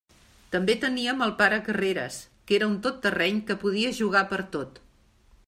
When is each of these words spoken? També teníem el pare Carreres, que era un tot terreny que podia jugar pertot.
També 0.53 0.75
teníem 0.83 1.21
el 1.25 1.33
pare 1.41 1.59
Carreres, 1.67 2.17
que 2.47 2.57
era 2.59 2.71
un 2.73 2.79
tot 2.87 2.99
terreny 3.05 3.39
que 3.51 3.59
podia 3.67 3.93
jugar 4.01 4.27
pertot. 4.35 4.83